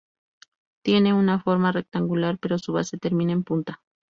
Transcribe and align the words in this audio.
Tiene 0.83 1.13
una 1.13 1.39
forma 1.39 1.71
rectangular, 1.71 2.39
pero 2.39 2.57
su 2.57 2.73
base 2.73 2.97
termina 2.97 3.33
en 3.33 3.43
punta. 3.43 3.83